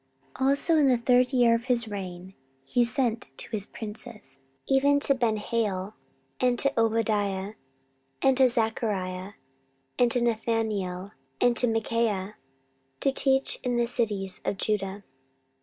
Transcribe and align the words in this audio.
14:017:007 0.33 0.47
Also 0.49 0.77
in 0.77 0.87
the 0.87 0.97
third 0.97 1.31
year 1.31 1.53
of 1.53 1.65
his 1.65 1.87
reign 1.87 2.33
he 2.65 2.83
sent 2.83 3.27
to 3.37 3.51
his 3.51 3.67
princes, 3.67 4.39
even 4.67 4.99
to 4.99 5.13
Benhail, 5.13 5.93
and 6.39 6.57
to 6.57 6.73
Obadiah, 6.75 7.53
and 8.19 8.35
to 8.37 8.47
Zechariah, 8.47 9.33
and 9.99 10.11
to 10.11 10.19
Nethaneel, 10.19 11.11
and 11.39 11.55
to 11.55 11.67
Michaiah, 11.67 12.33
to 12.99 13.11
teach 13.11 13.59
in 13.61 13.75
the 13.75 13.85
cities 13.85 14.41
of 14.43 14.57
Judah. 14.57 15.03